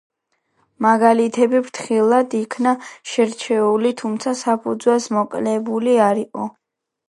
მაგალითები 0.85 1.61
ფრთხილად 1.67 2.33
იქნა 2.39 2.73
შერჩეული, 3.13 3.95
თუმცა 4.03 4.35
საფუძველს 4.43 5.11
მოკლებული 5.21 5.99
არ 6.11 6.27
იყო. 6.27 6.53